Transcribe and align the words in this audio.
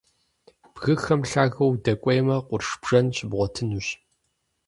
Бгыхэм 0.73 1.21
лъагэу 1.29 1.69
удэкӀуеймэ, 1.73 2.35
къурш 2.47 2.67
бжэн 2.81 3.07
щыбгъуэтынущ. 3.15 3.87